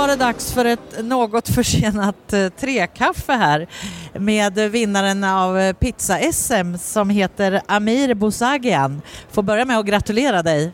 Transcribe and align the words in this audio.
var 0.00 0.08
det 0.08 0.16
dags 0.16 0.52
för 0.52 0.64
ett 0.64 1.04
något 1.04 1.48
försenat 1.48 2.32
eh, 2.32 2.48
trekaffe 2.48 3.32
här 3.32 3.66
med 4.12 4.58
vinnaren 4.58 5.24
av 5.24 5.58
eh, 5.58 5.72
pizza-SM 5.72 6.78
som 6.78 7.10
heter 7.10 7.60
Amir 7.66 8.14
Bousagian. 8.14 9.02
Får 9.30 9.42
börja 9.42 9.64
med 9.64 9.78
att 9.78 9.86
gratulera 9.86 10.42
dig. 10.42 10.72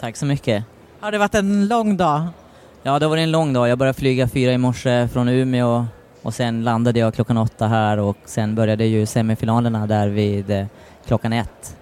Tack 0.00 0.16
så 0.16 0.26
mycket. 0.26 0.64
Har 1.00 1.12
det 1.12 1.18
varit 1.18 1.34
en 1.34 1.68
lång 1.68 1.96
dag? 1.96 2.26
Ja, 2.82 2.98
det 2.98 3.04
har 3.04 3.10
varit 3.10 3.22
en 3.22 3.30
lång 3.30 3.52
dag. 3.52 3.68
Jag 3.68 3.78
började 3.78 3.98
flyga 3.98 4.28
fyra 4.28 4.52
i 4.52 4.58
morse 4.58 5.08
från 5.08 5.28
Umeå 5.28 5.86
och 6.22 6.34
sen 6.34 6.64
landade 6.64 6.98
jag 6.98 7.14
klockan 7.14 7.38
åtta 7.38 7.66
här 7.66 7.98
och 7.98 8.18
sen 8.24 8.54
började 8.54 8.84
ju 8.84 9.06
semifinalerna 9.06 9.86
där 9.86 10.08
vid 10.08 10.50
eh, 10.50 10.66
klockan 11.06 11.32
ett. 11.32 11.77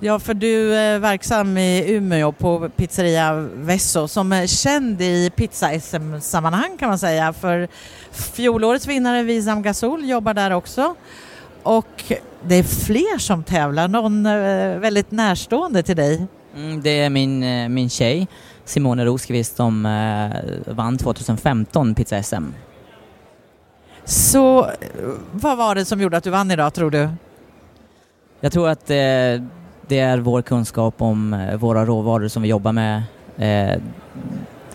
Ja, 0.00 0.18
för 0.18 0.34
du 0.34 0.74
är 0.74 0.98
verksam 0.98 1.58
i 1.58 1.84
Umeå 1.92 2.32
på 2.32 2.68
pizzeria 2.76 3.32
Vesso 3.54 4.08
som 4.08 4.32
är 4.32 4.46
känd 4.46 5.02
i 5.02 5.30
pizza-SM-sammanhang 5.30 6.76
kan 6.78 6.88
man 6.88 6.98
säga. 6.98 7.32
För 7.32 7.68
fjolårets 8.10 8.86
vinnare 8.86 9.22
Wisam 9.22 9.62
Gasol 9.62 10.08
jobbar 10.08 10.34
där 10.34 10.50
också. 10.50 10.94
Och 11.62 12.04
det 12.42 12.54
är 12.54 12.62
fler 12.62 13.18
som 13.18 13.42
tävlar, 13.44 13.88
någon 13.88 14.26
eh, 14.26 14.78
väldigt 14.78 15.10
närstående 15.10 15.82
till 15.82 15.96
dig. 15.96 16.26
Mm, 16.56 16.82
det 16.82 17.00
är 17.00 17.10
min, 17.10 17.42
eh, 17.42 17.68
min 17.68 17.90
tjej 17.90 18.28
Simone 18.64 19.04
Roskvist 19.04 19.56
som 19.56 19.86
eh, 19.86 20.74
vann 20.74 20.98
2015 20.98 21.94
pizza-SM. 21.94 22.44
Så 24.04 24.64
eh, 24.64 24.70
vad 25.32 25.58
var 25.58 25.74
det 25.74 25.84
som 25.84 26.00
gjorde 26.00 26.16
att 26.16 26.24
du 26.24 26.30
vann 26.30 26.50
idag 26.50 26.74
tror 26.74 26.90
du? 26.90 27.08
Jag 28.40 28.52
tror 28.52 28.68
att 28.68 28.90
eh, 28.90 28.96
det 29.88 29.98
är 29.98 30.18
vår 30.18 30.42
kunskap 30.42 31.02
om 31.02 31.34
eh, 31.34 31.56
våra 31.56 31.86
råvaror 31.86 32.28
som 32.28 32.42
vi 32.42 32.48
jobbar 32.48 32.72
med. 32.72 33.02
Eh, 33.38 33.80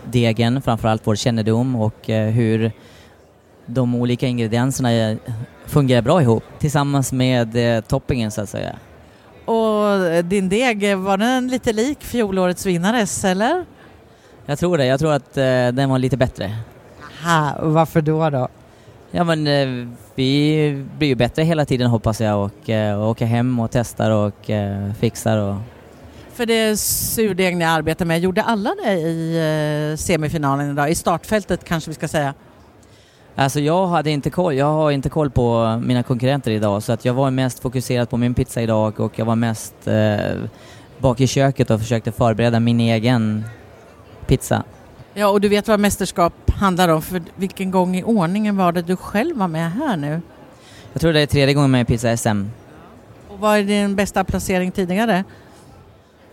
degen, 0.05 0.61
framförallt 0.61 1.07
vår 1.07 1.15
kännedom 1.15 1.75
och 1.75 2.09
eh, 2.09 2.29
hur 2.29 2.71
de 3.65 3.95
olika 3.95 4.27
ingredienserna 4.27 4.91
eh, 4.93 5.17
fungerar 5.65 6.01
bra 6.01 6.21
ihop 6.21 6.43
tillsammans 6.59 7.13
med 7.13 7.75
eh, 7.77 7.81
toppingen 7.81 8.31
så 8.31 8.41
att 8.41 8.49
säga. 8.49 8.75
Och 9.45 10.23
din 10.25 10.49
deg, 10.49 10.97
var 10.97 11.17
den 11.17 11.47
lite 11.47 11.73
lik 11.73 12.03
fjolårets 12.03 12.65
vinnares 12.65 13.25
eller? 13.25 13.65
Jag 14.45 14.59
tror 14.59 14.77
det. 14.77 14.85
Jag 14.85 14.99
tror 14.99 15.13
att 15.13 15.37
eh, 15.37 15.67
den 15.67 15.89
var 15.89 15.99
lite 15.99 16.17
bättre. 16.17 16.55
Aha, 17.25 17.55
varför 17.61 18.01
då 18.01 18.29
då? 18.29 18.47
Ja 19.15 19.23
men 19.23 19.47
eh, 19.47 19.87
vi 20.15 20.85
blir 20.97 21.07
ju 21.07 21.15
bättre 21.15 21.43
hela 21.43 21.65
tiden 21.65 21.89
hoppas 21.89 22.21
jag 22.21 22.43
och, 22.43 22.69
eh, 22.69 23.01
och 23.01 23.09
åker 23.09 23.25
hem 23.25 23.59
och 23.59 23.71
testar 23.71 24.11
och 24.11 24.49
eh, 24.49 24.93
fixar 24.93 25.37
och 25.37 25.55
För 26.33 26.45
det 26.45 26.79
surdeg 26.79 27.57
ni 27.57 27.65
arbetar 27.65 28.05
med, 28.05 28.19
gjorde 28.19 28.43
alla 28.43 28.75
det 28.83 28.91
i 28.91 29.95
semifinalen 29.99 30.71
idag? 30.71 30.91
I 30.91 30.95
startfältet 30.95 31.63
kanske 31.63 31.89
vi 31.89 31.95
ska 31.95 32.07
säga? 32.07 32.33
Alltså 33.35 33.59
jag 33.59 33.87
hade 33.87 34.11
inte 34.11 34.29
koll, 34.29 34.55
jag 34.55 34.65
har 34.73 34.91
inte 34.91 35.09
koll 35.09 35.29
på 35.29 35.79
mina 35.83 36.03
konkurrenter 36.03 36.51
idag 36.51 36.83
så 36.83 36.93
att 36.93 37.05
jag 37.05 37.13
var 37.13 37.31
mest 37.31 37.59
fokuserad 37.59 38.09
på 38.09 38.17
min 38.17 38.33
pizza 38.33 38.61
idag 38.61 38.99
och 38.99 39.19
jag 39.19 39.25
var 39.25 39.35
mest 39.35 39.87
eh, 39.87 40.17
bak 40.99 41.21
i 41.21 41.27
köket 41.27 41.71
och 41.71 41.79
försökte 41.79 42.11
förbereda 42.11 42.59
min 42.59 42.79
egen 42.79 43.43
pizza. 44.27 44.63
Ja, 45.13 45.27
och 45.27 45.41
du 45.41 45.49
vet 45.49 45.67
vad 45.67 45.79
mästerskap 45.79 46.42
handlar 46.63 46.89
om, 46.89 47.01
för 47.01 47.21
vilken 47.35 47.71
gång 47.71 47.95
i 47.95 48.03
ordningen 48.03 48.57
var 48.57 48.71
det 48.71 48.81
du 48.81 48.95
själv 48.95 49.37
var 49.37 49.47
med 49.47 49.71
här 49.71 49.97
nu? 49.97 50.21
Jag 50.93 51.01
tror 51.01 51.13
det 51.13 51.19
är 51.19 51.25
tredje 51.25 51.53
gången 51.53 51.71
med 51.71 51.81
i 51.81 51.85
pizza 51.85 52.17
SM. 52.17 52.45
Och 53.29 53.39
vad 53.39 53.57
är 53.59 53.63
din 53.63 53.95
bästa 53.95 54.23
placering 54.23 54.71
tidigare? 54.71 55.23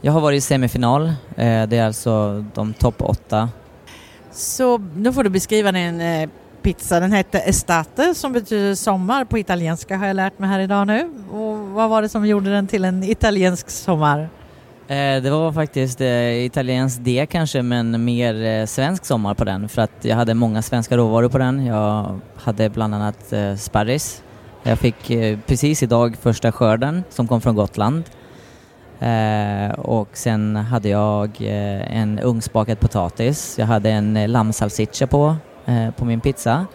Jag 0.01 0.13
har 0.13 0.21
varit 0.21 0.39
i 0.39 0.41
semifinal, 0.41 1.07
eh, 1.37 1.67
det 1.67 1.77
är 1.77 1.87
alltså 1.87 2.45
de 2.55 2.73
topp 2.73 3.03
åtta. 3.03 3.49
Så 4.33 4.79
nu 4.79 5.13
får 5.13 5.25
du 5.25 5.31
beskriva 5.31 5.73
din 5.73 6.01
eh, 6.01 6.29
pizza. 6.63 7.01
Den 7.01 7.13
hette 7.13 7.39
Estate 7.39 8.15
som 8.15 8.33
betyder 8.33 8.75
sommar 8.75 9.25
på 9.25 9.39
italienska 9.39 9.97
har 9.97 10.07
jag 10.07 10.17
lärt 10.17 10.39
mig 10.39 10.49
här 10.49 10.61
idag 10.61 10.87
nu. 10.87 11.11
Och 11.33 11.59
vad 11.59 11.91
var 11.91 12.03
det 12.03 12.09
som 12.09 12.27
gjorde 12.27 12.51
den 12.51 12.67
till 12.67 12.85
en 12.85 13.03
italiensk 13.03 13.71
sommar? 13.71 14.29
Eh, 14.91 15.23
det 15.23 15.31
var 15.31 15.53
faktiskt 15.53 16.01
eh, 16.01 16.45
italiensk 16.45 16.99
det 17.01 17.27
kanske, 17.27 17.63
men 17.63 18.05
mer 18.05 18.45
eh, 18.45 18.67
svensk 18.67 19.05
sommar 19.05 19.35
på 19.35 19.45
den 19.45 19.69
för 19.69 19.83
att 19.83 20.05
jag 20.05 20.17
hade 20.17 20.35
många 20.35 20.63
svenska 20.63 20.97
råvaror 20.97 21.29
på 21.29 21.39
den. 21.39 21.67
Jag 21.67 22.21
hade 22.37 22.71
bland 22.71 22.95
annat 22.95 23.33
sparris. 23.57 24.23
Jag 24.63 24.79
fick 24.79 25.07
precis 25.47 25.83
idag 25.83 26.17
första 26.21 26.53
skörden 26.53 27.05
som 27.11 27.29
kom 27.29 27.41
från 27.41 27.55
Gotland. 27.55 28.05
Eh, 29.01 29.71
och 29.79 30.09
sen 30.13 30.57
hade 30.57 30.89
jag 30.89 31.31
eh, 31.41 31.97
en 31.97 32.19
ugnsbakad 32.19 32.81
potatis. 32.81 33.59
Jag 33.59 33.67
hade 33.67 33.91
en 33.91 34.17
eh, 34.17 34.29
lammsalsiccia 34.29 35.07
på, 35.07 35.37
eh, 35.67 35.91
på 35.91 36.05
min 36.05 36.21
pizza 36.21 36.67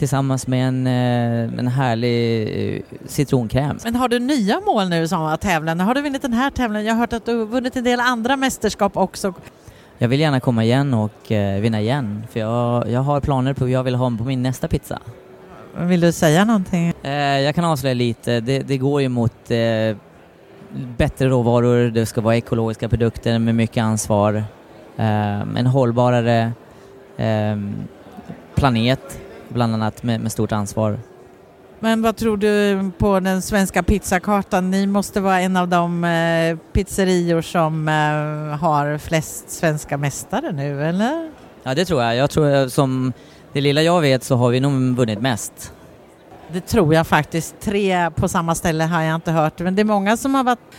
tillsammans 0.00 0.46
med 0.46 0.68
en, 0.68 0.86
eh, 0.86 1.58
en 1.58 1.68
härlig 1.68 2.42
eh, 2.76 2.82
citronkräm. 3.06 3.78
Men 3.84 3.96
har 3.96 4.08
du 4.08 4.18
nya 4.18 4.60
mål 4.60 4.88
nu 4.88 5.08
som 5.08 5.36
tävlande? 5.40 5.84
Har 5.84 5.94
du 5.94 6.02
vunnit 6.02 6.22
den 6.22 6.32
här 6.32 6.50
tävlingen? 6.50 6.86
Jag 6.86 6.94
har 6.94 7.00
hört 7.00 7.12
att 7.12 7.26
du 7.26 7.38
har 7.38 7.46
vunnit 7.46 7.76
en 7.76 7.84
del 7.84 8.00
andra 8.00 8.36
mästerskap 8.36 8.96
också. 8.96 9.34
Jag 9.98 10.08
vill 10.08 10.20
gärna 10.20 10.40
komma 10.40 10.64
igen 10.64 10.94
och 10.94 11.32
eh, 11.32 11.60
vinna 11.60 11.80
igen 11.80 12.26
för 12.30 12.40
jag, 12.40 12.90
jag 12.90 13.00
har 13.00 13.20
planer 13.20 13.54
på 13.54 13.64
hur 13.64 13.72
jag 13.72 13.82
vill 13.82 13.94
ha 13.94 14.10
på 14.18 14.24
min 14.24 14.42
nästa 14.42 14.68
pizza. 14.68 14.98
Vill 15.76 16.00
du 16.00 16.12
säga 16.12 16.44
någonting? 16.44 16.92
Jag 17.44 17.54
kan 17.54 17.64
avslöja 17.64 17.94
lite, 17.94 18.40
det, 18.40 18.58
det 18.58 18.78
går 18.78 19.02
ju 19.02 19.08
mot 19.08 19.48
bättre 20.96 21.28
råvaror, 21.28 21.90
det 21.90 22.06
ska 22.06 22.20
vara 22.20 22.36
ekologiska 22.36 22.88
produkter 22.88 23.38
med 23.38 23.54
mycket 23.54 23.82
ansvar, 23.82 24.44
en 25.56 25.66
hållbarare 25.66 26.52
planet 28.54 29.20
bland 29.50 29.74
annat 29.74 30.02
med, 30.02 30.20
med 30.20 30.32
stort 30.32 30.52
ansvar. 30.52 30.98
Men 31.82 32.02
vad 32.02 32.16
tror 32.16 32.36
du 32.36 32.90
på 32.98 33.20
den 33.20 33.42
svenska 33.42 33.82
pizzakartan? 33.82 34.70
Ni 34.70 34.86
måste 34.86 35.20
vara 35.20 35.40
en 35.40 35.56
av 35.56 35.68
de 35.68 36.04
eh, 36.04 36.58
pizzerior 36.72 37.42
som 37.42 37.88
eh, 37.88 38.58
har 38.58 38.98
flest 38.98 39.50
svenska 39.50 39.96
mästare 39.96 40.52
nu, 40.52 40.84
eller? 40.84 41.30
Ja 41.62 41.74
det 41.74 41.84
tror 41.84 42.02
jag, 42.02 42.16
jag 42.16 42.30
tror 42.30 42.54
eh, 42.54 42.66
som 42.66 43.12
det 43.52 43.60
lilla 43.60 43.82
jag 43.82 44.00
vet 44.00 44.24
så 44.24 44.36
har 44.36 44.50
vi 44.50 44.60
nog 44.60 44.96
vunnit 44.96 45.20
mest. 45.20 45.72
Det 46.52 46.60
tror 46.60 46.94
jag 46.94 47.06
faktiskt. 47.06 47.60
Tre 47.60 48.10
på 48.10 48.28
samma 48.28 48.54
ställe 48.54 48.84
har 48.84 49.02
jag 49.02 49.14
inte 49.14 49.32
hört. 49.32 49.60
Men 49.60 49.74
det 49.74 49.82
är 49.82 49.84
många 49.84 50.16
som 50.16 50.34
har 50.34 50.44
varit 50.44 50.74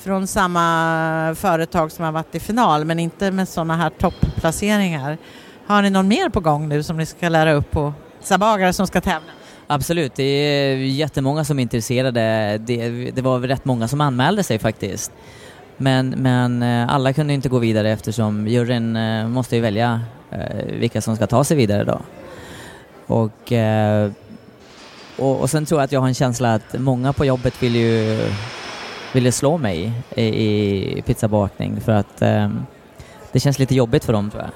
från 0.00 0.26
samma 0.26 1.34
företag 1.34 1.92
som 1.92 2.04
har 2.04 2.12
varit 2.12 2.34
i 2.34 2.40
final 2.40 2.84
men 2.84 2.98
inte 2.98 3.30
med 3.30 3.48
sådana 3.48 3.76
här 3.76 3.90
topplaceringar. 3.90 5.18
Har 5.66 5.82
ni 5.82 5.90
någon 5.90 6.08
mer 6.08 6.28
på 6.28 6.40
gång 6.40 6.68
nu 6.68 6.82
som 6.82 6.96
ni 6.96 7.06
ska 7.06 7.28
lära 7.28 7.52
upp 7.52 7.70
på 7.70 7.92
pizzabagare 8.22 8.72
som 8.72 8.86
ska 8.86 9.00
tävla? 9.00 9.32
Absolut, 9.66 10.14
det 10.14 10.22
är 10.22 10.76
jättemånga 10.76 11.44
som 11.44 11.58
är 11.58 11.62
intresserade. 11.62 12.58
Det, 12.58 13.10
det 13.10 13.22
var 13.22 13.40
rätt 13.40 13.64
många 13.64 13.88
som 13.88 14.00
anmälde 14.00 14.42
sig 14.42 14.58
faktiskt. 14.58 15.12
Men, 15.76 16.08
men 16.08 16.62
eh, 16.62 16.94
alla 16.94 17.12
kunde 17.12 17.34
inte 17.34 17.48
gå 17.48 17.58
vidare 17.58 17.90
eftersom 17.90 18.48
juryn 18.48 18.96
eh, 18.96 19.28
måste 19.28 19.56
ju 19.56 19.62
välja 19.62 20.00
eh, 20.30 20.64
vilka 20.80 21.00
som 21.00 21.16
ska 21.16 21.26
ta 21.26 21.44
sig 21.44 21.56
vidare 21.56 21.84
då. 21.84 22.00
Och, 23.06 23.52
och, 25.18 25.40
och 25.40 25.50
sen 25.50 25.66
tror 25.66 25.80
jag 25.80 25.84
att 25.84 25.92
jag 25.92 26.00
har 26.00 26.08
en 26.08 26.14
känsla 26.14 26.54
att 26.54 26.78
många 26.78 27.12
på 27.12 27.24
jobbet 27.24 27.62
vill 27.62 27.76
ju 27.76 28.20
ville 29.12 29.32
slå 29.32 29.58
mig 29.58 29.92
i, 30.16 30.24
i 30.98 31.02
pizzabakning 31.06 31.80
för 31.80 31.92
att 31.92 32.22
eh, 32.22 32.50
det 33.32 33.40
känns 33.40 33.58
lite 33.58 33.74
jobbigt 33.74 34.04
för 34.04 34.12
dem 34.12 34.30
tror 34.30 34.42
jag. 34.42 34.52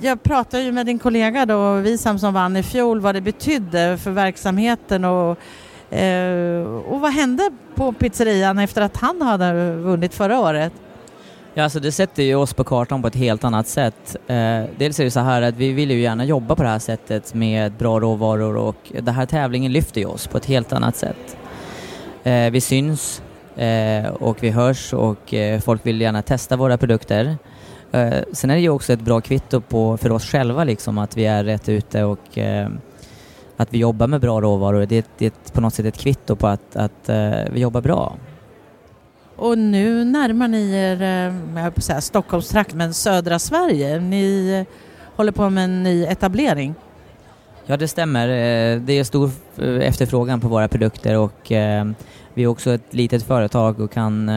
Jag 0.00 0.22
pratade 0.22 0.62
ju 0.62 0.72
med 0.72 0.86
din 0.86 0.98
kollega 0.98 1.46
då, 1.46 1.74
Wisam 1.74 2.18
som 2.18 2.34
vann 2.34 2.56
i 2.56 2.62
fjol, 2.62 3.00
vad 3.00 3.14
det 3.14 3.20
betydde 3.20 3.98
för 3.98 4.10
verksamheten 4.10 5.04
och, 5.04 5.38
eh, 5.94 6.62
och 6.62 7.00
vad 7.00 7.12
hände 7.12 7.50
på 7.74 7.92
pizzerian 7.92 8.58
efter 8.58 8.82
att 8.82 8.96
han 8.96 9.22
hade 9.22 9.72
vunnit 9.76 10.14
förra 10.14 10.40
året? 10.40 10.72
Ja, 11.54 11.64
alltså 11.64 11.80
det 11.80 11.92
sätter 11.92 12.22
ju 12.22 12.34
oss 12.34 12.54
på 12.54 12.64
kartan 12.64 13.02
på 13.02 13.08
ett 13.08 13.16
helt 13.16 13.44
annat 13.44 13.68
sätt. 13.68 14.16
Eh, 14.26 14.62
dels 14.78 15.00
är 15.00 15.04
det 15.04 15.10
så 15.10 15.20
här 15.20 15.42
att 15.42 15.54
vi 15.54 15.72
vill 15.72 15.90
ju 15.90 16.00
gärna 16.00 16.24
jobba 16.24 16.56
på 16.56 16.62
det 16.62 16.68
här 16.68 16.78
sättet 16.78 17.34
med 17.34 17.72
bra 17.72 18.00
råvaror 18.00 18.56
och 18.56 18.92
den 19.00 19.14
här 19.14 19.26
tävlingen 19.26 19.72
lyfter 19.72 20.00
ju 20.00 20.06
oss 20.06 20.26
på 20.26 20.38
ett 20.38 20.46
helt 20.46 20.72
annat 20.72 20.96
sätt. 20.96 21.36
Eh, 22.24 22.50
vi 22.50 22.60
syns 22.60 23.22
och 24.12 24.42
vi 24.42 24.50
hörs 24.50 24.92
och 24.92 25.34
folk 25.64 25.86
vill 25.86 26.00
gärna 26.00 26.22
testa 26.22 26.56
våra 26.56 26.78
produkter. 26.78 27.36
Eh, 27.92 28.22
sen 28.32 28.50
är 28.50 28.54
det 28.54 28.60
ju 28.60 28.68
också 28.68 28.92
ett 28.92 29.00
bra 29.00 29.20
kvitto 29.20 29.60
på, 29.60 29.96
för 29.96 30.12
oss 30.12 30.24
själva 30.24 30.64
liksom 30.64 30.98
att 30.98 31.16
vi 31.16 31.26
är 31.26 31.44
rätt 31.44 31.68
ute 31.68 32.04
och 32.04 32.38
eh, 32.38 32.68
att 33.56 33.74
vi 33.74 33.78
jobbar 33.78 34.06
med 34.06 34.20
bra 34.20 34.40
råvaror. 34.40 34.86
Det 34.86 34.96
är, 34.96 35.04
det 35.18 35.26
är 35.26 35.52
på 35.52 35.60
något 35.60 35.74
sätt 35.74 35.86
ett 35.86 35.98
kvitto 35.98 36.36
på 36.36 36.46
att, 36.46 36.76
att 36.76 37.08
eh, 37.08 37.30
vi 37.52 37.60
jobbar 37.60 37.80
bra. 37.80 38.16
Och 39.36 39.58
nu 39.58 40.04
närmar 40.04 40.48
ni 40.48 40.72
er, 40.74 41.02
eh, 41.02 41.34
jag 41.54 41.62
höll 41.62 41.72
på 41.72 41.78
att 41.78 41.84
säga 41.84 42.00
Stockholmstrakt, 42.00 42.74
men 42.74 42.94
södra 42.94 43.38
Sverige. 43.38 44.00
Ni 44.00 44.50
eh, 44.50 44.74
håller 45.16 45.32
på 45.32 45.50
med 45.50 45.64
en 45.64 45.82
ny 45.82 46.04
etablering. 46.04 46.74
Ja, 47.66 47.76
det 47.76 47.88
stämmer. 47.88 48.28
Eh, 48.28 48.80
Det 48.80 48.92
är 48.92 49.04
stor 49.04 49.30
efterfrågan 49.80 50.40
på 50.40 50.48
våra 50.48 50.68
produkter 50.68 51.18
och 51.18 51.52
vi 52.34 52.42
är 52.42 52.46
också 52.46 52.70
ett 52.70 52.94
litet 52.94 53.22
företag 53.22 53.80
och 53.80 53.92
kan 53.92 54.30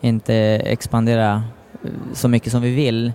inte 0.00 0.34
expandera 0.64 1.42
så 2.12 2.28
mycket 2.28 2.52
som 2.52 2.62
vi 2.62 2.74
vill. 2.74 3.12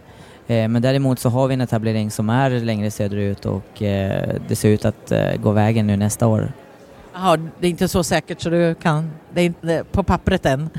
Eh, 0.47 0.67
men 0.67 0.81
däremot 0.81 1.19
så 1.19 1.29
har 1.29 1.47
vi 1.47 1.53
en 1.53 1.61
etablering 1.61 2.11
som 2.11 2.29
är 2.29 2.49
längre 2.49 2.91
söderut 2.91 3.45
och 3.45 3.81
eh, 3.81 4.35
det 4.47 4.55
ser 4.55 4.69
ut 4.69 4.85
att 4.85 5.11
eh, 5.11 5.35
gå 5.35 5.51
vägen 5.51 5.87
nu 5.87 5.97
nästa 5.97 6.27
år. 6.27 6.51
Jaha, 7.13 7.37
det 7.59 7.67
är 7.67 7.71
inte 7.71 7.87
så 7.87 8.03
säkert 8.03 8.41
så 8.41 8.49
du 8.49 8.75
kan, 8.75 9.11
det 9.33 9.41
är 9.41 9.45
inte 9.45 9.83
på 9.91 10.03
pappret 10.03 10.45
än? 10.45 10.69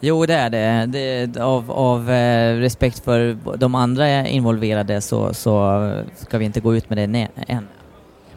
Jo, 0.00 0.26
det 0.26 0.34
är 0.34 0.50
det. 0.50 0.86
det 0.86 1.40
av, 1.40 1.70
av 1.70 2.10
eh, 2.10 2.56
respekt 2.56 3.04
för 3.04 3.36
de 3.56 3.74
andra 3.74 4.26
involverade 4.26 5.00
så, 5.00 5.34
så 5.34 5.92
ska 6.16 6.38
vi 6.38 6.44
inte 6.44 6.60
gå 6.60 6.76
ut 6.76 6.90
med 6.90 6.98
det 7.10 7.28
än. 7.46 7.68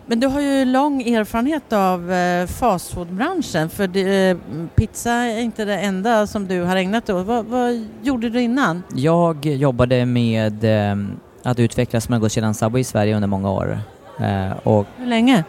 Men 0.07 0.19
du 0.19 0.27
har 0.27 0.41
ju 0.41 0.65
lång 0.65 1.01
erfarenhet 1.01 1.73
av 1.73 2.11
eh, 2.11 2.47
fastfoodbranschen 2.47 3.69
för 3.69 3.97
eh, 3.97 4.37
pizza 4.75 5.11
är 5.11 5.39
inte 5.39 5.65
det 5.65 5.79
enda 5.79 6.27
som 6.27 6.47
du 6.47 6.61
har 6.61 6.75
ägnat 6.75 7.05
dig 7.05 7.15
åt. 7.15 7.25
Vad, 7.25 7.45
vad 7.45 7.85
gjorde 8.03 8.29
du 8.29 8.41
innan? 8.41 8.83
Jag 8.95 9.45
jobbade 9.45 10.05
med 10.05 10.63
eh, 10.63 10.97
att 11.43 11.59
utveckla 11.59 12.01
smörgåskedjan 12.01 12.53
Subway 12.53 12.81
i 12.81 12.83
Sverige 12.83 13.15
under 13.15 13.27
många 13.27 13.51
år. 13.51 13.79
Eh, 14.19 14.51
och 14.63 14.85
Hur 14.97 15.05
länge? 15.05 15.43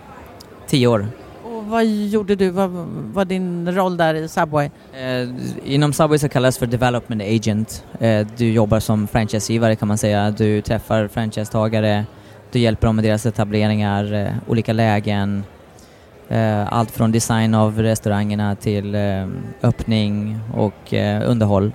Tio 0.67 0.87
år. 0.87 1.07
Och 1.45 1.65
vad 1.65 1.85
gjorde 1.87 2.35
du? 2.35 2.51
Vad 2.51 2.71
var 3.13 3.25
din 3.25 3.75
roll 3.75 3.97
där 3.97 4.15
i 4.15 4.29
Subway? 4.29 4.71
Inom 5.65 5.93
Subway 5.93 6.19
så 6.19 6.29
kallas 6.29 6.59
för 6.59 6.67
Development 6.67 7.23
Agent. 7.23 7.85
Du 8.37 8.53
jobbar 8.53 8.81
som 8.81 9.07
franchisegivare 9.07 9.77
kan 9.77 9.89
man 9.89 9.99
säga. 9.99 10.31
Du 10.31 10.63
träffar 10.63 11.09
franchisetagare 11.09 12.05
du 12.57 12.61
hjälper 12.61 12.87
dem 12.87 12.97
med 12.97 13.05
deras 13.05 13.27
etableringar, 13.27 14.13
eh, 14.13 14.33
olika 14.47 14.73
lägen, 14.73 15.45
eh, 16.29 16.73
allt 16.73 16.91
från 16.91 17.13
design 17.13 17.55
av 17.55 17.83
restaurangerna 17.83 18.57
till 18.57 18.95
eh, 18.95 19.27
öppning 19.63 20.41
och 20.55 20.93
underhåll. 21.27 21.73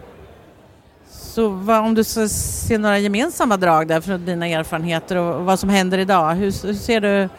Så 1.09 1.49
vad, 1.49 1.79
om 1.79 1.95
du 1.95 2.03
ser 2.03 2.77
några 2.77 2.99
gemensamma 2.99 3.57
drag 3.57 3.87
där 3.87 4.01
från 4.01 4.25
dina 4.25 4.47
erfarenheter 4.47 5.15
och 5.15 5.45
vad 5.45 5.59
som 5.59 5.69
händer 5.69 5.97
idag, 5.97 6.35
hur, 6.35 6.67
hur 6.67 6.73
ser 6.73 7.01
du 7.01 7.29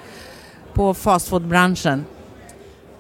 på 0.73 0.95
fastfoodbranschen? 0.95 2.05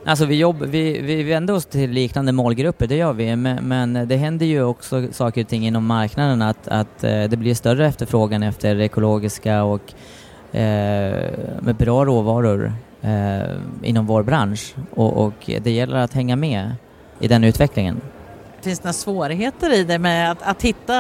Alltså 0.05 0.25
vi, 0.25 0.37
jobb, 0.37 0.63
vi, 0.63 1.01
vi 1.01 1.23
vänder 1.23 1.55
oss 1.55 1.67
till 1.67 1.91
liknande 1.91 2.33
målgrupper, 2.33 2.87
det 2.87 2.97
gör 2.97 3.13
vi, 3.13 3.37
men, 3.37 3.69
men, 3.69 4.09
det 4.09 4.17
händer 4.17 4.47
ju 4.47 4.63
också 4.63 5.13
saker 5.13 5.41
och 5.41 5.49
ting 5.49 5.67
inom 5.67 5.87
marknaden 5.87 6.43
att, 6.43 6.69
att 6.69 6.99
det 7.01 7.39
blir 7.39 7.55
större 7.55 7.87
efterfrågan 7.87 8.43
efter 8.43 8.81
ekologiska 8.81 9.63
och 9.63 9.95
med 10.53 11.75
bra 11.79 12.05
råvaror 12.05 12.73
eh, 13.03 13.57
inom 13.83 14.07
vår 14.07 14.23
bransch 14.23 14.75
och, 14.91 15.25
och, 15.27 15.51
det 15.63 15.71
gäller 15.71 15.97
att 15.97 16.13
hänga 16.13 16.37
med 16.37 16.75
i 17.21 17.29
den 17.29 17.45
utvecklingen. 17.45 18.01
Finns 18.63 18.79
det 18.79 18.85
några 18.85 18.93
svårigheter 18.93 19.75
i 19.75 19.85
det 19.85 19.99
med 19.99 20.31
att, 20.31 20.43
att 20.43 20.63
hitta 20.63 20.95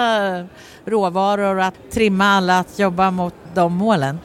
råvaror 0.84 1.56
och 1.56 1.64
att 1.64 1.90
trimma 1.93 2.25
alla 2.25 2.58
att 2.58 2.78
jobba 2.78 3.10
mot 3.10 3.34
de 3.54 3.72
målen? 3.72 4.19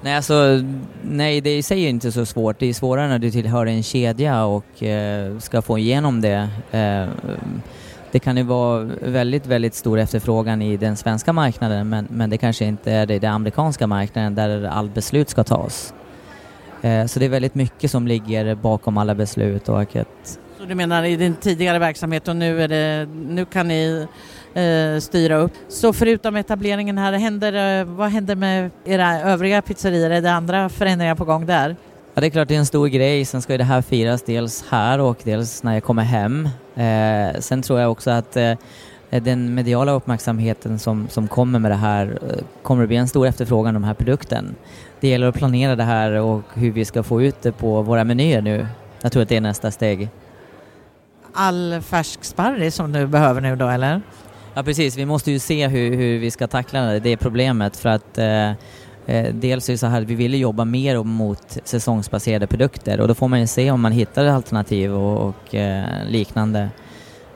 Nej, 0.00 0.16
alltså, 0.16 0.64
nej, 1.02 1.40
det 1.40 1.56
i 1.56 1.62
sig 1.62 1.84
är 1.84 1.88
inte 1.88 2.12
så 2.12 2.26
svårt. 2.26 2.58
Det 2.58 2.66
är 2.66 2.74
svårare 2.74 3.08
när 3.08 3.18
du 3.18 3.30
tillhör 3.30 3.66
en 3.66 3.82
kedja 3.82 4.44
och 4.44 4.82
eh, 4.82 5.38
ska 5.38 5.62
få 5.62 5.78
igenom 5.78 6.20
det. 6.20 6.48
Eh, 6.70 7.08
det 8.12 8.18
kan 8.18 8.36
ju 8.36 8.42
vara 8.42 8.84
väldigt, 9.00 9.46
väldigt 9.46 9.74
stor 9.74 9.98
efterfrågan 9.98 10.62
i 10.62 10.76
den 10.76 10.96
svenska 10.96 11.32
marknaden 11.32 11.88
men, 11.88 12.06
men 12.10 12.30
det 12.30 12.38
kanske 12.38 12.64
inte 12.64 12.92
är 12.92 13.06
det 13.06 13.14
i 13.14 13.18
den 13.18 13.32
amerikanska 13.32 13.86
marknaden 13.86 14.34
där 14.34 14.64
all 14.64 14.90
beslut 14.90 15.28
ska 15.28 15.44
tas. 15.44 15.94
Eh, 16.82 17.06
så 17.06 17.18
det 17.18 17.24
är 17.24 17.28
väldigt 17.28 17.54
mycket 17.54 17.90
som 17.90 18.06
ligger 18.06 18.54
bakom 18.54 18.98
alla 18.98 19.14
beslut 19.14 19.68
och 19.68 19.96
att... 19.96 20.38
Så 20.58 20.64
du 20.64 20.74
menar 20.74 21.04
i 21.04 21.16
din 21.16 21.34
tidigare 21.34 21.78
verksamhet 21.78 22.28
och 22.28 22.36
nu, 22.36 22.62
är 22.62 22.68
det, 22.68 23.08
nu 23.28 23.44
kan 23.44 23.68
ni 23.68 24.06
eh, 24.54 25.00
styra 25.00 25.36
upp. 25.36 25.52
Så 25.68 25.92
förutom 25.92 26.36
etableringen 26.36 26.98
här, 26.98 27.12
händer, 27.12 27.80
eh, 27.80 27.84
vad 27.84 28.10
händer 28.10 28.36
med 28.36 28.70
era 28.84 29.20
övriga 29.20 29.62
pizzerior? 29.62 30.10
Är 30.10 30.20
det 30.20 30.32
andra 30.32 30.68
förändringar 30.68 31.14
på 31.14 31.24
gång 31.24 31.46
där? 31.46 31.76
Ja, 32.14 32.20
det 32.20 32.26
är 32.26 32.30
klart 32.30 32.48
det 32.48 32.54
är 32.54 32.58
en 32.58 32.66
stor 32.66 32.88
grej. 32.88 33.24
Sen 33.24 33.42
ska 33.42 33.52
ju 33.52 33.58
det 33.58 33.64
här 33.64 33.82
firas 33.82 34.22
dels 34.22 34.64
här 34.68 34.98
och 34.98 35.18
dels 35.24 35.62
när 35.62 35.74
jag 35.74 35.84
kommer 35.84 36.02
hem. 36.02 36.48
Eh, 36.76 37.40
sen 37.40 37.62
tror 37.62 37.80
jag 37.80 37.92
också 37.92 38.10
att 38.10 38.36
eh, 38.36 38.54
den 39.10 39.54
mediala 39.54 39.92
uppmärksamheten 39.92 40.78
som, 40.78 41.08
som 41.08 41.28
kommer 41.28 41.58
med 41.58 41.70
det 41.70 41.76
här 41.76 42.18
eh, 42.28 42.44
kommer 42.62 42.82
att 42.82 42.88
bli 42.88 42.96
en 42.96 43.08
stor 43.08 43.26
efterfrågan 43.26 43.74
på 43.74 43.78
den 43.78 43.84
här 43.84 43.94
produkten. 43.94 44.54
Det 45.00 45.08
gäller 45.08 45.26
att 45.26 45.34
planera 45.34 45.76
det 45.76 45.82
här 45.82 46.10
och 46.12 46.42
hur 46.54 46.70
vi 46.70 46.84
ska 46.84 47.02
få 47.02 47.22
ut 47.22 47.42
det 47.42 47.52
på 47.52 47.82
våra 47.82 48.04
menyer 48.04 48.42
nu. 48.42 48.66
Jag 49.00 49.12
tror 49.12 49.22
att 49.22 49.28
det 49.28 49.36
är 49.36 49.40
nästa 49.40 49.70
steg. 49.70 50.08
All 51.32 51.80
färsk 51.82 52.24
sparris 52.24 52.74
som 52.74 52.92
du 52.92 53.06
behöver 53.06 53.40
nu 53.40 53.56
då, 53.56 53.68
eller? 53.68 54.02
Ja, 54.54 54.62
precis. 54.62 54.96
Vi 54.96 55.06
måste 55.06 55.30
ju 55.30 55.38
se 55.38 55.68
hur, 55.68 55.96
hur 55.96 56.18
vi 56.18 56.30
ska 56.30 56.46
tackla 56.46 56.82
det, 56.82 57.00
det 57.00 57.16
problemet 57.16 57.76
för 57.76 57.88
att 57.88 58.18
eh, 58.18 58.52
Eh, 59.06 59.34
dels 59.34 59.68
är 59.68 59.72
det 59.72 59.78
så 59.78 59.86
här 59.86 60.02
att 60.02 60.08
vi 60.08 60.14
vill 60.14 60.40
jobba 60.40 60.64
mer 60.64 61.02
mot 61.02 61.58
säsongsbaserade 61.64 62.46
produkter 62.46 63.00
och 63.00 63.08
då 63.08 63.14
får 63.14 63.28
man 63.28 63.40
ju 63.40 63.46
se 63.46 63.70
om 63.70 63.80
man 63.80 63.92
hittar 63.92 64.26
alternativ 64.26 64.94
och, 64.94 65.28
och 65.28 65.54
eh, 65.54 66.06
liknande. 66.08 66.68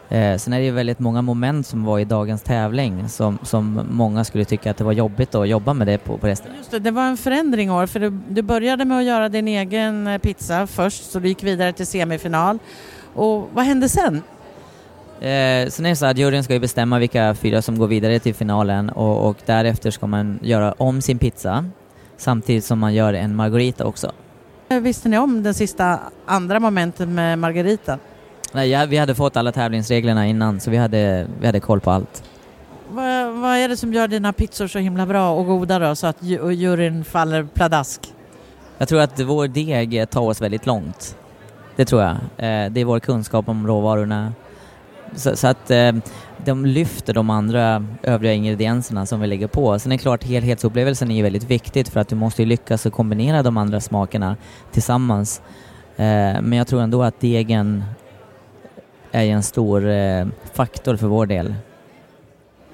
Eh, 0.09 0.37
sen 0.37 0.53
är 0.53 0.59
det 0.59 0.65
ju 0.65 0.71
väldigt 0.71 0.99
många 0.99 1.23
moment 1.23 1.67
som 1.67 1.85
var 1.85 1.99
i 1.99 2.05
dagens 2.05 2.43
tävling 2.43 3.09
som, 3.09 3.39
som 3.43 3.81
många 3.91 4.25
skulle 4.25 4.45
tycka 4.45 4.71
att 4.71 4.77
det 4.77 4.85
var 4.85 4.93
jobbigt 4.93 5.35
att 5.35 5.49
jobba 5.49 5.75
med 5.75 5.87
det 5.87 5.99
på, 5.99 6.19
på 6.19 6.27
resten. 6.27 6.53
Just 6.57 6.71
det, 6.71 6.79
det 6.79 6.91
var 6.91 7.03
en 7.03 7.17
förändring 7.17 7.69
i 7.69 7.71
år 7.71 7.87
för 7.87 8.01
du, 8.01 8.11
du 8.29 8.43
började 8.43 8.85
med 8.85 8.99
att 8.99 9.05
göra 9.05 9.29
din 9.29 9.49
egen 9.49 10.07
eh, 10.07 10.19
pizza 10.19 10.67
först 10.67 11.11
så 11.11 11.19
du 11.19 11.29
gick 11.29 11.43
vidare 11.43 11.73
till 11.73 11.87
semifinal. 11.87 12.59
Och 13.15 13.49
vad 13.53 13.65
hände 13.65 13.89
sen? 13.89 14.23
Eh, 15.21 15.69
sen 15.69 15.87
är 15.87 15.89
det 15.89 15.97
så 15.97 16.07
att 16.07 16.19
juryn 16.19 16.45
ska 16.45 16.53
ju 16.53 16.61
bestämma 16.61 16.99
vilka 16.99 17.35
fyra 17.35 17.63
som 17.63 17.79
går 17.79 17.87
vidare 17.87 18.19
till 18.19 18.35
finalen 18.35 18.91
och, 18.91 19.29
och, 19.29 19.37
därefter 19.47 19.91
ska 19.91 20.07
man 20.07 20.39
göra 20.43 20.73
om 20.73 21.01
sin 21.01 21.19
pizza 21.19 21.65
samtidigt 22.17 22.65
som 22.65 22.79
man 22.79 22.95
gör 22.95 23.15
en 23.15 23.37
margarita 23.37 23.85
också. 23.85 24.13
Eh, 24.69 24.81
visste 24.81 25.09
ni 25.09 25.19
om 25.19 25.43
det 25.43 25.55
sista 25.55 25.99
andra 26.27 26.61
momentet 26.61 27.09
med 27.09 27.39
margarita? 27.39 27.99
Nej, 28.53 28.71
ja, 28.71 28.87
vi 28.87 28.97
hade 28.97 29.15
fått 29.15 29.37
alla 29.37 29.53
tävlingsreglerna 29.53 30.27
innan 30.27 30.61
så 30.61 30.71
vi 30.71 30.77
hade, 30.77 31.27
vi 31.41 31.47
hade 31.47 31.61
koll 31.61 31.81
på 31.81 31.91
allt. 31.91 32.23
Vad, 32.89 33.35
vad 33.35 33.57
är 33.57 33.69
det 33.69 33.77
som 33.77 33.93
gör 33.93 34.09
dina 34.09 34.33
pizzor 34.33 34.67
så 34.67 34.79
himla 34.79 35.07
bra 35.07 35.31
och 35.31 35.47
goda 35.47 35.79
då 35.79 35.95
så 35.95 36.07
att 36.07 36.23
juryn 36.23 37.05
faller 37.05 37.45
pladask? 37.55 38.01
Jag 38.79 38.89
tror 38.89 39.01
att 39.01 39.21
vår 39.21 39.49
deg 39.49 40.11
tar 40.11 40.21
oss 40.21 40.41
väldigt 40.41 40.67
långt. 40.67 41.17
Det 41.77 41.85
tror 41.85 42.03
jag. 42.03 42.13
Eh, 42.13 42.71
det 42.71 42.81
är 42.81 42.85
vår 42.85 43.01
kunskap 43.01 43.49
om 43.49 43.67
råvarorna, 43.67 44.33
så, 45.15 45.37
så, 45.37 45.47
att 45.47 45.71
eh, 45.71 45.93
de 46.45 46.67
lyfter 46.67 47.15
de 47.15 47.31
andra 47.31 47.87
övriga 48.03 48.33
ingredienserna 48.33 49.07
som 49.07 49.21
vi 49.21 49.27
lägger 49.27 49.47
på. 49.47 49.79
Sen 49.79 49.93
är 49.93 49.97
det 49.97 50.03
klart, 50.03 50.25
helhetsupplevelsen 50.25 51.11
är 51.11 51.17
ju 51.17 51.23
väldigt 51.23 51.51
viktigt 51.51 51.89
för 51.89 52.01
att 52.01 52.09
du 52.09 52.17
måste 52.17 52.45
lyckas 52.45 52.87
att 52.87 52.93
kombinera 52.93 53.43
de 53.43 53.57
andra 53.57 53.81
smakerna 53.81 54.37
tillsammans. 54.73 55.43
Eh, 55.97 56.05
men 56.43 56.53
jag 56.53 56.67
tror 56.67 56.81
ändå 56.81 57.03
att 57.03 57.21
degen 57.21 57.85
är 59.13 59.25
en 59.25 59.43
stor 59.43 59.89
eh, 59.89 60.27
faktor 60.53 60.97
för 60.97 61.07
vår 61.07 61.27
del. 61.27 61.55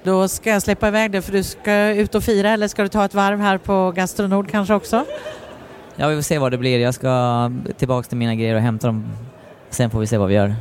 Då 0.03 0.27
ska 0.27 0.49
jag 0.49 0.61
släppa 0.61 0.87
iväg 0.87 1.11
dig 1.11 1.21
för 1.21 1.31
du 1.31 1.43
ska 1.43 1.87
ut 1.89 2.15
och 2.15 2.23
fira 2.23 2.49
eller 2.49 2.67
ska 2.67 2.83
du 2.83 2.89
ta 2.89 3.05
ett 3.05 3.13
varv 3.13 3.39
här 3.39 3.57
på 3.57 3.91
Gastronord 3.95 4.49
kanske 4.49 4.73
också? 4.73 5.05
Ja, 5.95 6.07
vi 6.07 6.15
får 6.15 6.21
se 6.21 6.39
vad 6.39 6.51
det 6.51 6.57
blir. 6.57 6.79
Jag 6.79 6.93
ska 6.93 7.51
tillbaka 7.77 8.07
till 8.07 8.17
mina 8.17 8.35
grejer 8.35 8.55
och 8.55 8.61
hämta 8.61 8.87
dem. 8.87 9.05
Sen 9.69 9.89
får 9.89 9.99
vi 9.99 10.07
se 10.07 10.17
vad 10.17 10.27
vi 10.27 10.35
gör. 10.35 10.55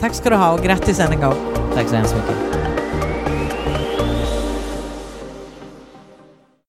Tack 0.00 0.14
ska 0.14 0.30
du 0.30 0.36
ha 0.36 0.52
och 0.52 0.60
grattis 0.60 1.00
än 1.00 1.12
en 1.12 1.20
gång. 1.20 1.34
Tack 1.74 1.88
så 1.88 1.96
hemskt 1.96 2.14
mycket. 2.14 2.77